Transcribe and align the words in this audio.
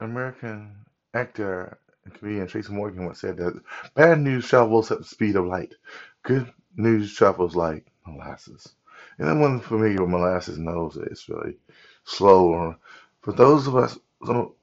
American 0.00 0.74
actor 1.14 1.78
and 2.04 2.14
comedian 2.14 2.46
Tracy 2.46 2.72
Morgan 2.72 3.04
once 3.04 3.20
said 3.20 3.36
that 3.36 3.60
bad 3.94 4.20
news 4.20 4.48
travels 4.48 4.90
at 4.90 4.98
the 4.98 5.04
speed 5.04 5.36
of 5.36 5.46
light. 5.46 5.74
Good 6.22 6.52
news 6.76 7.14
travels 7.14 7.54
like 7.54 7.86
molasses. 8.06 8.74
And 9.18 9.28
anyone 9.28 9.60
familiar 9.60 10.00
with 10.00 10.10
molasses 10.10 10.58
knows 10.58 10.94
that 10.94 11.08
it's 11.08 11.28
really 11.28 11.58
slow. 12.04 12.76
For 13.22 13.32
those 13.32 13.66
of 13.66 13.76
us 13.76 13.98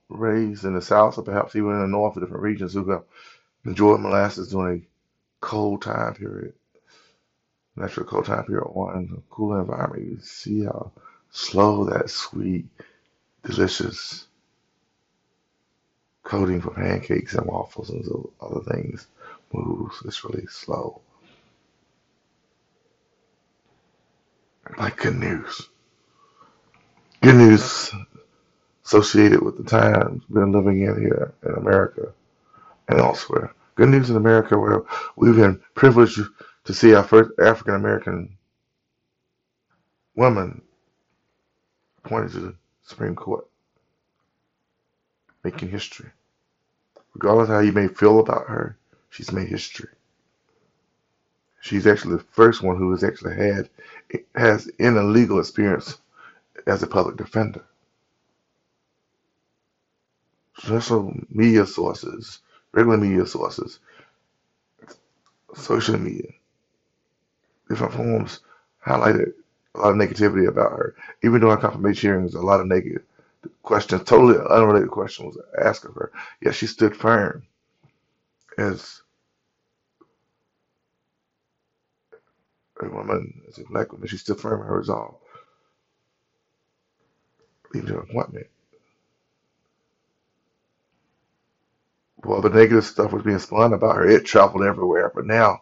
raised 0.09 0.65
in 0.65 0.73
the 0.73 0.81
South 0.81 1.18
or 1.18 1.23
perhaps 1.23 1.55
even 1.55 1.71
in 1.71 1.81
the 1.81 1.88
North 1.88 2.17
or 2.17 2.21
different 2.21 2.43
regions 2.43 2.73
who 2.73 2.89
have 2.89 3.04
enjoyed 3.65 3.99
molasses 3.99 4.49
during 4.49 4.81
a 4.81 4.88
cold 5.41 5.83
time 5.83 6.15
period, 6.15 6.54
natural 7.75 8.05
cold 8.07 8.25
time 8.25 8.45
period 8.45 8.63
or 8.63 8.95
in 8.95 9.13
a 9.15 9.21
cool 9.33 9.59
environment, 9.59 10.05
you 10.05 10.19
see 10.21 10.63
how 10.63 10.91
slow 11.29 11.85
that 11.85 12.09
sweet, 12.09 12.65
delicious 13.43 14.26
coating 16.27 16.59
for 16.59 16.71
pancakes 16.71 17.36
and 17.36 17.45
waffles 17.45 17.89
and 17.89 18.05
other 18.41 18.59
things 18.59 19.07
moves. 19.54 19.95
It's 20.04 20.25
really 20.25 20.45
slow. 20.47 20.99
Like 24.77 24.97
good 24.97 25.15
news. 25.15 25.69
Good 27.21 27.35
news 27.35 27.93
associated 28.85 29.41
with 29.41 29.57
the 29.57 29.63
times 29.63 30.21
been 30.25 30.51
living 30.51 30.82
in 30.82 30.99
here 30.99 31.33
in 31.45 31.54
America 31.54 32.11
and 32.89 32.99
elsewhere. 32.99 33.53
Good 33.75 33.88
news 33.88 34.09
in 34.09 34.17
America 34.17 34.59
where 34.59 34.81
we've 35.16 35.38
been 35.38 35.61
privileged 35.75 36.19
to 36.66 36.73
see 36.73 36.94
our 36.94 37.03
first 37.03 37.31
African 37.39 37.75
American 37.75 38.38
woman 40.13 40.61
appointed 42.03 42.31
to 42.33 42.39
the 42.39 42.55
Supreme 42.83 43.16
Court, 43.16 43.47
making 45.45 45.69
history. 45.69 46.09
Regardless 47.16 47.50
of 47.50 47.55
how 47.55 47.61
you 47.61 47.72
may 47.72 47.88
feel 47.88 48.19
about 48.19 48.47
her, 48.47 48.77
she's 49.09 49.31
made 49.31 49.47
history. 49.47 49.89
She's 51.61 51.88
actually 51.88 52.17
the 52.17 52.23
first 52.23 52.64
one 52.64 52.77
who 52.77 52.91
has 52.91 53.03
actually 53.03 53.36
had 53.36 53.69
has 54.36 54.69
any 54.80 54.99
legal 54.99 55.39
experience 55.39 55.97
as 56.66 56.83
a 56.83 56.88
public 56.88 57.17
defender. 57.17 57.64
Social 60.59 61.14
media 61.30 61.66
sources, 61.66 62.39
regular 62.72 62.97
media 62.97 63.25
sources, 63.25 63.80
social 65.55 65.97
media, 65.97 66.31
different 67.69 67.94
forms 67.94 68.39
highlighted 68.86 69.33
a 69.75 69.80
lot 69.80 69.92
of 69.92 69.97
negativity 69.97 70.47
about 70.47 70.71
her. 70.71 70.95
Even 71.23 71.42
during 71.42 71.59
confirmation 71.59 72.09
hearings, 72.09 72.33
a 72.36 72.42
lot 72.42 72.59
of 72.59 72.67
negative 72.67 73.03
questions, 73.67 74.03
totally 74.05 74.37
unrelated 74.51 74.91
question, 74.91 75.27
was 75.27 75.39
asked 75.61 75.85
of 75.85 75.95
her. 75.95 76.13
Yet 76.41 76.55
she 76.55 76.67
stood 76.67 76.97
firm 76.97 77.47
as 78.57 79.01
a 82.81 82.89
woman, 82.89 83.41
as 83.49 83.59
a 83.59 83.65
black 83.69 83.91
woman. 83.93 84.07
She 84.07 84.17
stood 84.17 84.39
firm 84.41 84.61
in 84.61 84.67
her 84.67 84.77
resolve, 84.77 85.15
leaving 87.73 87.89
her 87.91 88.01
appointment. 88.01 88.47
Well, 92.25 92.41
the 92.41 92.49
negative 92.49 92.85
stuff 92.85 93.13
was 93.13 93.23
being 93.23 93.39
spun 93.39 93.73
about 93.73 93.97
her. 93.97 94.07
It 94.09 94.25
traveled 94.25 94.63
everywhere. 94.65 95.11
But 95.15 95.25
now, 95.27 95.61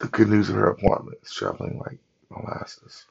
the 0.00 0.08
good 0.08 0.28
news 0.28 0.50
of 0.50 0.56
her 0.56 0.70
appointment 0.70 1.18
is 1.24 1.32
traveling 1.32 1.80
like 1.80 1.98
molasses. 2.30 3.06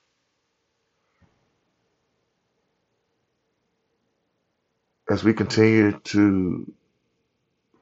As 5.12 5.26
we 5.26 5.34
continue 5.34 5.92
to 5.92 6.74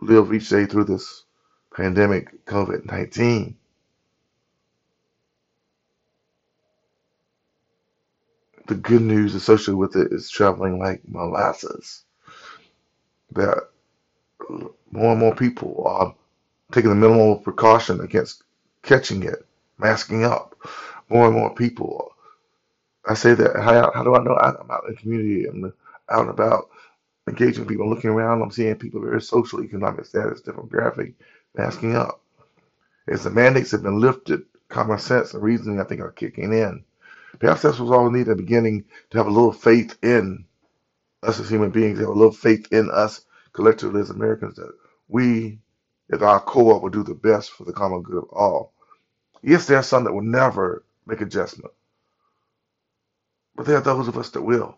live 0.01 0.33
each 0.33 0.49
day 0.49 0.65
through 0.65 0.85
this 0.85 1.25
pandemic, 1.71 2.43
COVID 2.47 2.91
19, 2.91 3.55
the 8.65 8.73
good 8.73 9.03
news 9.03 9.35
associated 9.35 9.77
with 9.77 9.95
it 9.95 10.11
is 10.11 10.31
traveling 10.31 10.79
like 10.79 11.01
molasses. 11.07 12.03
That 13.33 13.69
more 14.89 15.11
and 15.11 15.19
more 15.19 15.35
people 15.35 15.83
are 15.85 16.15
taking 16.71 16.89
the 16.89 16.95
minimal 16.95 17.35
precaution 17.35 18.01
against 18.01 18.41
catching 18.81 19.21
it, 19.21 19.45
masking 19.77 20.23
up. 20.23 20.55
More 21.09 21.27
and 21.27 21.35
more 21.35 21.53
people. 21.53 22.11
I 23.07 23.13
say 23.13 23.35
that, 23.35 23.55
how, 23.55 23.91
how 23.93 24.03
do 24.03 24.15
I 24.15 24.23
know? 24.23 24.35
I'm 24.35 24.71
out 24.71 24.85
in 24.87 24.95
the 24.95 24.99
community, 24.99 25.45
I'm 25.45 25.71
out 26.09 26.21
and 26.21 26.31
about 26.31 26.69
engaging 27.29 27.67
people, 27.67 27.89
looking 27.89 28.11
around, 28.11 28.43
I'm 28.43 28.51
seeing 28.51 28.75
people 28.77 29.01
of 29.03 29.09
very 29.09 29.21
social, 29.21 29.63
economic 29.63 30.05
status, 30.07 30.41
demographic, 30.43 31.15
masking 31.55 31.95
up. 31.95 32.21
As 33.07 33.23
the 33.23 33.31
mandates 33.31 33.71
have 33.71 33.83
been 33.83 33.99
lifted, 34.01 34.43
common 34.69 34.99
sense 34.99 35.33
and 35.33 35.43
reasoning, 35.43 35.81
I 35.81 35.85
think, 35.85 36.01
are 36.01 36.11
kicking 36.11 36.53
in. 36.53 36.85
Perhaps 37.39 37.63
that's 37.63 37.79
what's 37.79 37.91
all 37.91 38.05
we 38.09 38.17
need 38.19 38.29
at 38.29 38.37
the 38.37 38.43
beginning 38.43 38.85
to 39.11 39.17
have 39.19 39.27
a 39.27 39.31
little 39.31 39.53
faith 39.53 39.97
in 40.03 40.45
us 41.23 41.39
as 41.39 41.49
human 41.49 41.71
beings, 41.71 41.99
have 41.99 42.09
a 42.09 42.13
little 42.13 42.31
faith 42.33 42.67
in 42.71 42.89
us 42.91 43.21
collectively 43.53 44.01
as 44.01 44.09
Americans 44.09 44.55
that 44.57 44.71
we, 45.07 45.59
at 46.11 46.23
our 46.23 46.39
core, 46.39 46.79
will 46.79 46.89
do 46.89 47.03
the 47.03 47.15
best 47.15 47.51
for 47.51 47.65
the 47.65 47.73
common 47.73 48.01
good 48.03 48.17
of 48.17 48.29
all. 48.31 48.73
Yes, 49.43 49.67
there 49.67 49.77
are 49.77 49.83
some 49.83 50.03
that 50.05 50.13
will 50.13 50.21
never 50.23 50.83
make 51.07 51.21
adjustment, 51.21 51.73
but 53.55 53.65
there 53.65 53.77
are 53.77 53.81
those 53.83 54.07
of 54.07 54.17
us 54.17 54.31
that 54.31 54.41
will. 54.43 54.77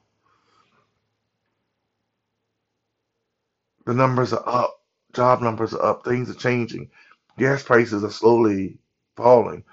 The 3.86 3.94
numbers 3.94 4.34
are 4.34 4.48
up, 4.48 4.82
job 5.14 5.42
numbers 5.42 5.74
are 5.74 5.84
up, 5.84 6.06
things 6.06 6.30
are 6.30 6.36
changing, 6.36 6.90
gas 7.38 7.64
prices 7.64 8.04
are 8.04 8.12
slowly 8.12 8.78
falling. 9.16 9.64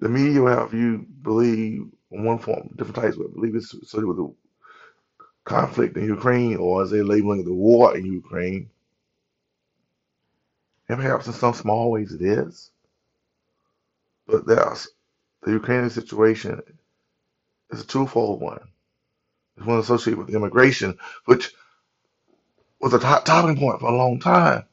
The 0.00 0.08
media 0.08 0.42
will 0.42 0.56
have 0.56 0.74
you 0.74 1.06
believe 1.22 1.86
in 2.10 2.24
one 2.24 2.38
form, 2.38 2.70
different 2.76 2.96
types, 2.96 3.16
but 3.16 3.34
believe 3.34 3.54
it's 3.54 3.72
associated 3.72 4.06
with 4.08 4.16
the 4.16 4.34
conflict 5.44 5.96
in 5.96 6.04
Ukraine, 6.04 6.56
or 6.56 6.82
as 6.82 6.90
they're 6.90 7.04
labeling 7.04 7.44
the 7.44 7.52
war 7.52 7.96
in 7.96 8.04
Ukraine. 8.06 8.70
And 10.88 10.98
perhaps 10.98 11.26
in 11.26 11.32
some 11.32 11.54
small 11.54 11.90
ways 11.90 12.12
it 12.12 12.22
is, 12.22 12.70
but 14.26 14.46
there's 14.46 14.88
the 15.42 15.52
Ukrainian 15.52 15.90
situation 15.90 16.60
is 17.70 17.82
a 17.82 17.86
twofold 17.86 18.40
one. 18.40 18.60
It's 19.56 19.66
one 19.66 19.78
associated 19.78 20.18
with 20.18 20.34
immigration, 20.34 20.98
which 21.26 21.54
was 22.80 22.94
a 22.94 23.00
top 23.00 23.24
topping 23.26 23.58
point 23.58 23.80
for 23.80 23.90
a 23.90 23.96
long 23.96 24.20
time. 24.20 24.64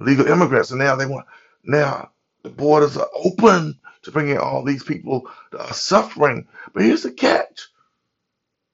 Illegal 0.00 0.28
immigrants, 0.28 0.70
and 0.72 0.80
now 0.80 0.96
they 0.96 1.06
want 1.06 1.26
now 1.64 2.10
the 2.44 2.50
borders 2.50 2.96
are 2.98 3.08
open 3.14 3.78
to 4.02 4.12
bring 4.12 4.28
in 4.30 4.38
all 4.38 4.64
these 4.64 4.84
people 4.84 5.30
that 5.52 5.60
are 5.60 5.74
suffering. 5.74 6.48
But 6.74 6.84
here's 6.84 7.04
the 7.04 7.12
catch: 7.12 7.68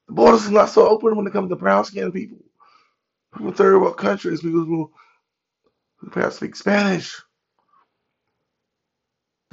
the 0.07 0.13
borders 0.13 0.47
are 0.47 0.51
not 0.51 0.69
so 0.69 0.87
open 0.89 1.15
when 1.17 1.27
it 1.27 1.33
comes 1.33 1.49
to 1.49 1.57
brown 1.57 1.85
skinned 1.85 2.13
people, 2.13 2.39
from 3.33 3.53
third 3.53 3.81
world 3.81 3.97
countries, 3.97 4.41
people 4.41 4.65
who, 4.65 4.91
who 5.97 6.09
perhaps 6.11 6.37
speak 6.37 6.55
Spanish. 6.55 7.21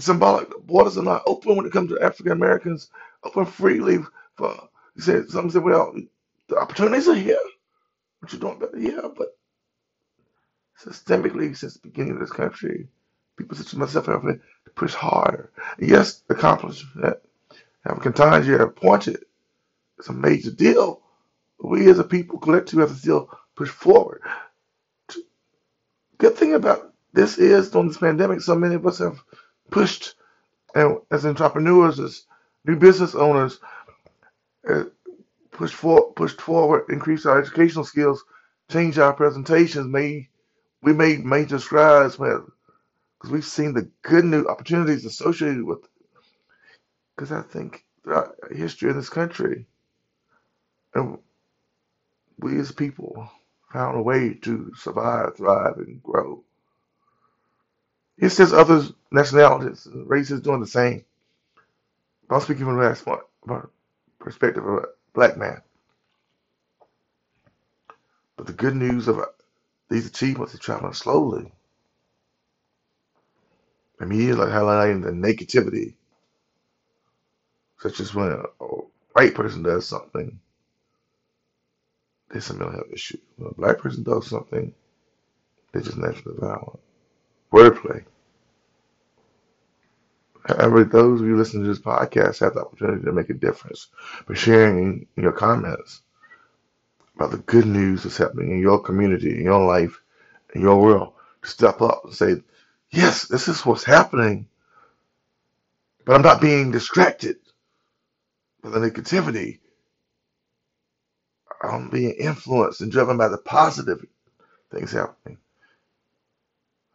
Symbolic 0.01 0.51
the 0.51 0.59
borders 0.61 0.99
are 0.99 1.05
not 1.05 1.23
open 1.27 1.57
when 1.57 1.67
it 1.67 1.73
comes 1.73 1.91
to 1.91 2.01
African 2.03 2.33
Americans, 2.33 2.91
open 3.25 3.47
freely 3.47 3.99
for. 4.37 4.69
You 4.97 5.03
said 5.03 5.31
some 5.31 5.51
said, 5.51 5.63
well, 5.65 5.95
the 6.49 6.57
opportunities 6.59 7.09
are 7.09 7.15
here, 7.17 7.39
but 8.25 8.35
you 8.35 8.41
don't 8.41 8.61
better, 8.61 8.79
yeah, 8.79 9.09
but 9.17 9.37
systemically 10.83 11.57
since 11.57 11.75
the 11.75 11.89
beginning 11.89 12.15
of 12.15 12.21
this 12.21 12.33
country, 12.33 12.89
people 13.39 13.57
such 13.57 13.69
as 13.69 13.75
myself 13.77 14.07
have 14.07 14.23
to 14.23 14.41
push 14.77 14.95
harder. 14.95 15.53
Yes, 15.79 16.23
accomplish 16.31 16.85
that. 16.97 17.23
African 17.87 18.15
times 18.15 18.47
you 18.49 18.59
have 18.59 18.77
pointed. 18.77 19.25
It's 19.99 20.09
a 20.09 20.15
major 20.15 20.51
deal. 20.53 21.03
We 21.63 21.91
as 21.91 21.99
a 22.01 22.05
people 22.05 22.39
collectively 22.39 22.83
have 22.83 22.91
to 22.91 22.97
still 22.97 23.31
push 23.57 23.71
forward. 23.71 24.23
Good 26.19 26.37
thing 26.37 26.55
about 26.55 26.93
this 27.13 27.39
is 27.39 27.71
during 27.71 27.89
this 27.89 27.99
pandemic, 27.99 28.41
so 28.43 28.55
many 28.57 28.77
of 28.77 28.87
us 28.87 28.99
have 28.99 29.21
pushed 29.71 30.15
and 30.75 30.99
as 31.11 31.27
entrepreneurs, 31.27 32.01
as 32.01 32.25
new 32.67 32.77
business 32.77 33.17
owners, 33.17 33.61
uh, 34.69 34.85
pushed 35.55 35.75
for 35.75 36.13
pushed 36.13 36.41
forward, 36.43 36.87
increased 36.91 37.27
our 37.27 37.41
educational 37.41 37.85
skills, 37.87 38.25
changed 38.71 38.99
our 38.99 39.15
presentations, 39.15 39.87
made 39.87 40.29
we 40.83 40.93
made 40.93 41.25
major 41.25 41.59
strides 41.59 42.17
because 42.17 42.51
we've 43.31 43.45
seen 43.45 43.73
the 43.73 43.91
good 44.03 44.25
new 44.25 44.45
opportunities 44.47 45.07
associated 45.07 45.65
with 45.65 45.81
because 47.17 47.33
I 47.33 47.43
think 47.43 47.85
throughout 48.03 48.37
history 48.53 48.91
in 48.91 48.97
this 48.97 49.09
country, 49.09 49.67
and 50.95 51.19
we 52.39 52.59
as 52.59 52.73
people 52.73 53.31
found 53.73 53.99
a 53.99 54.03
way 54.03 54.35
to 54.43 54.73
survive, 54.77 55.37
thrive, 55.37 55.79
and 55.79 56.03
grow. 56.03 56.45
It 58.19 58.31
says 58.31 58.53
other 58.53 58.85
nationalities, 59.11 59.87
and 59.87 60.09
races 60.09 60.41
doing 60.41 60.61
the 60.61 60.67
same. 60.67 61.05
I'm 62.31 62.41
speaking 62.41 62.65
from 62.67 62.79
the 62.79 63.69
perspective 64.19 64.65
of 64.67 64.85
black 65.15 65.37
man. 65.37 65.63
But 68.37 68.47
the 68.47 68.53
good 68.53 68.75
news 68.75 69.09
of 69.09 69.19
uh, 69.21 69.27
these 69.89 70.07
achievements 70.07 70.55
are 70.55 70.59
traveling 70.59 70.93
slowly. 70.93 71.53
Immediately 74.01 74.47
highlighting 74.47 75.03
the 75.03 75.11
negativity, 75.11 75.95
such 77.79 78.01
as 78.01 78.15
when 78.15 78.33
a, 78.33 78.65
white 79.13 79.35
person 79.35 79.63
does 79.63 79.87
something, 79.87 80.41
there's 82.31 82.51
a 82.51 82.55
mental 82.55 82.73
health 82.73 82.93
issue. 82.93 83.19
When 83.37 83.51
a 83.51 83.55
black 83.55 83.79
person 83.79 84.03
does 84.03 84.27
something, 84.27 84.75
they're 85.73 85.83
just 85.83 85.97
naturally 85.97 86.37
violent. 86.39 86.81
Wordplay. 87.53 88.05
However, 90.45 90.85
those 90.85 91.21
of 91.21 91.27
you 91.27 91.37
listening 91.37 91.65
to 91.65 91.69
this 91.69 91.81
podcast 91.81 92.41
have 92.41 92.55
the 92.55 92.63
opportunity 92.63 93.05
to 93.05 93.13
make 93.13 93.31
a 93.31 93.35
difference 93.35 93.89
by 94.29 94.35
sharing 94.35 95.07
your 95.17 95.33
comments 95.33 96.03
about 97.17 97.31
the 97.31 97.39
good 97.39 97.67
news 97.67 98.03
that's 98.03 98.19
happening 98.19 98.53
in 98.53 98.61
your 98.61 98.81
community, 98.81 99.39
in 99.39 99.45
your 99.45 99.65
life, 99.65 100.01
in 100.55 100.63
your 100.63 100.81
world. 100.81 101.15
Step 101.45 101.81
up 101.83 102.03
and 102.05 102.15
say, 102.15 102.37
yes, 102.91 103.27
this 103.27 103.49
is 103.49 103.65
what's 103.67 103.85
happening, 103.85 104.49
but 106.05 106.15
I'm 106.15 106.23
not 106.23 106.41
being 106.41 106.71
distracted 106.73 107.37
by 108.63 108.71
the 108.71 108.81
negativity. 108.81 109.61
I'm 111.63 111.91
being 111.91 112.15
influenced 112.19 112.83
and 112.83 112.93
driven 112.93 113.17
by 113.17 113.29
the 113.29 113.39
positive 113.39 114.05
things 114.73 114.93
happening. 114.93 115.39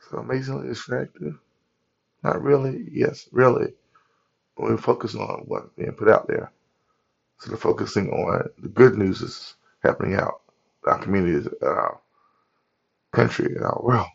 So 0.09 0.17
amazingly 0.17 0.67
distracted? 0.67 1.35
Not 2.23 2.41
really. 2.43 2.87
Yes, 2.91 3.27
really. 3.31 3.73
When 4.55 4.71
we 4.71 4.77
focus 4.77 5.15
on 5.15 5.43
what's 5.47 5.69
being 5.77 5.93
put 5.93 6.09
out 6.09 6.27
there. 6.27 6.51
So 7.39 7.53
of 7.53 7.61
focusing 7.61 8.09
on 8.11 8.49
the 8.59 8.69
good 8.69 8.95
news 8.97 9.21
is 9.21 9.55
happening 9.83 10.15
out 10.15 10.41
our 10.85 10.99
communities, 10.99 11.47
our 11.61 11.99
country, 13.13 13.55
in 13.55 13.63
our 13.63 13.81
world. 13.83 14.07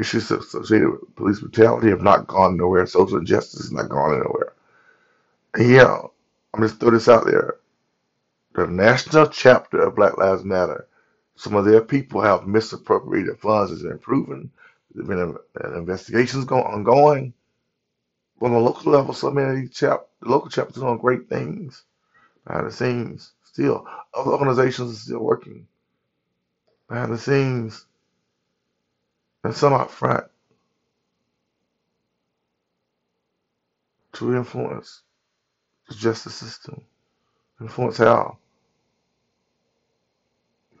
Issues 0.00 0.30
associated 0.30 0.90
with 0.90 1.16
police 1.16 1.40
brutality 1.40 1.90
have 1.90 2.02
not 2.02 2.26
gone 2.26 2.56
nowhere. 2.56 2.86
Social 2.86 3.18
injustice 3.18 3.60
has 3.62 3.72
not 3.72 3.88
gone 3.90 4.14
anywhere. 4.14 4.54
And 5.54 5.70
yeah, 5.70 5.98
I'm 6.54 6.62
just 6.62 6.80
throw 6.80 6.90
this 6.90 7.08
out 7.08 7.26
there. 7.26 7.56
The 8.54 8.66
national 8.66 9.28
chapter 9.28 9.80
of 9.82 9.96
Black 9.96 10.18
Lives 10.18 10.44
Matter, 10.44 10.88
some 11.36 11.54
of 11.56 11.64
their 11.64 11.82
people 11.82 12.20
have 12.20 12.46
misappropriated 12.46 13.38
funds. 13.40 13.72
It's 13.72 13.82
been 13.82 13.98
proven. 13.98 14.50
There's 14.94 15.08
been 15.08 15.36
uh, 15.64 15.78
investigations 15.78 16.44
going 16.44 16.64
ongoing. 16.64 17.34
But 18.40 18.46
on 18.46 18.52
the 18.54 18.58
local 18.60 18.92
level, 18.92 19.14
so 19.14 19.30
many 19.30 19.50
of 19.50 19.56
these 19.56 19.74
chap, 19.76 20.06
the 20.20 20.28
local 20.30 20.50
chapters 20.50 20.78
are 20.78 20.86
doing 20.86 20.98
great 20.98 21.28
things 21.28 21.84
behind 22.46 22.66
the 22.66 22.72
scenes. 22.72 23.32
Still, 23.44 23.86
other 24.14 24.32
organizations 24.32 24.92
are 24.92 25.00
still 25.00 25.20
working 25.20 25.66
behind 26.88 27.12
the 27.12 27.18
scenes, 27.18 27.86
and 29.44 29.54
some 29.54 29.72
out 29.74 29.90
front 29.90 30.24
to 34.14 34.36
influence 34.36 35.02
the 35.88 35.94
justice 35.96 36.34
system, 36.34 36.82
influence 37.60 37.98
how 37.98 38.38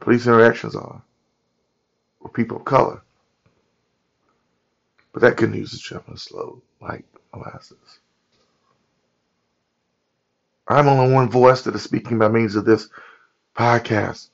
police 0.04 0.26
interactions 0.26 0.76
are 0.76 1.02
with 2.20 2.34
people 2.34 2.58
of 2.58 2.64
color. 2.64 3.02
But 5.12 5.22
that 5.22 5.36
good 5.36 5.50
news 5.50 5.72
is 5.72 5.80
traveling 5.80 6.18
slow, 6.18 6.60
like 6.80 7.04
molasses. 7.34 8.00
I'm 10.68 10.88
only 10.88 11.12
one 11.12 11.30
voice 11.30 11.62
that 11.62 11.74
is 11.74 11.82
speaking 11.82 12.18
by 12.18 12.28
means 12.28 12.54
of 12.54 12.66
this 12.66 12.88
podcast. 13.56 14.28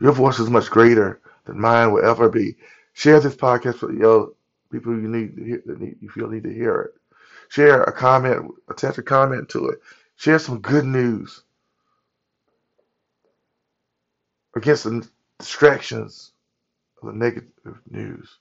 Your 0.00 0.12
voice 0.12 0.38
is 0.38 0.48
much 0.48 0.70
greater 0.70 1.20
than 1.44 1.60
mine 1.60 1.92
will 1.92 2.04
ever 2.04 2.30
be. 2.30 2.56
Share 2.94 3.20
this 3.20 3.36
podcast 3.36 3.82
with 3.82 3.96
your 3.96 4.32
people 4.72 4.92
you 4.92 5.08
need 5.08 5.36
to 5.36 5.44
hear, 5.44 5.62
that 5.66 5.80
need, 5.80 5.96
you 6.00 6.08
feel 6.08 6.28
need 6.28 6.44
to 6.44 6.52
hear 6.52 6.80
it. 6.80 6.94
Share 7.48 7.82
a 7.82 7.92
comment, 7.92 8.54
attach 8.70 8.96
a 8.96 9.02
comment 9.02 9.50
to 9.50 9.68
it. 9.68 9.80
Share 10.16 10.38
some 10.38 10.60
good 10.60 10.84
news 10.84 11.42
against 14.58 14.84
the 14.84 15.08
distractions 15.38 16.32
of 17.02 17.08
the 17.08 17.14
negative 17.14 17.80
news. 17.90 18.38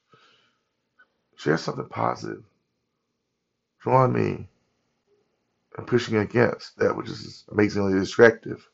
Share 1.37 1.57
something 1.57 1.87
positive. 1.89 2.43
Join 3.83 4.13
me 4.13 4.49
in 5.77 5.85
pushing 5.85 6.17
against 6.17 6.77
that 6.79 6.95
which 6.97 7.09
is 7.09 7.45
amazingly 7.51 7.99
distractive. 7.99 8.67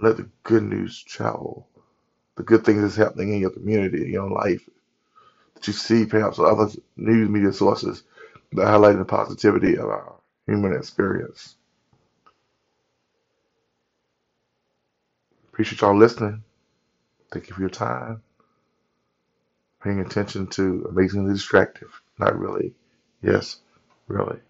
Let 0.00 0.18
the 0.18 0.28
good 0.44 0.62
news 0.64 1.02
travel. 1.02 1.68
The 2.36 2.42
good 2.44 2.64
things 2.64 2.82
that's 2.82 2.96
happening 2.96 3.32
in 3.32 3.40
your 3.40 3.50
community, 3.50 4.04
in 4.04 4.12
your 4.12 4.30
life, 4.30 4.68
that 5.54 5.66
you 5.66 5.72
see 5.72 6.06
perhaps 6.06 6.38
other 6.38 6.68
news 6.96 7.28
media 7.28 7.52
sources 7.52 8.04
that 8.52 8.66
highlight 8.66 8.98
the 8.98 9.04
positivity 9.04 9.76
of 9.76 9.86
our 9.86 10.14
human 10.46 10.74
experience. 10.74 11.56
Appreciate 15.56 15.80
y'all 15.82 15.96
listening. 15.98 16.44
Thank 17.32 17.48
you 17.48 17.54
for 17.54 17.62
your 17.62 17.70
time. 17.70 18.22
Paying 19.82 20.00
attention 20.00 20.48
to 20.48 20.86
amazingly 20.90 21.34
distractive. 21.34 21.90
Not 22.18 22.38
really. 22.38 22.74
Yes, 23.22 23.60
really. 24.08 24.40